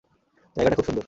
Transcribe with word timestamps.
জায়গাটা 0.55 0.75
খুব 0.75 0.85
সুন্দর। 0.85 0.99